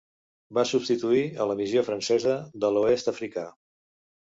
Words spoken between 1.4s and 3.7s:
la Missió Francesa de l'Oest Africà.